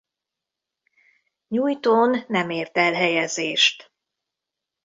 [1.47, 3.91] Nyújtón nem ért el helyezést.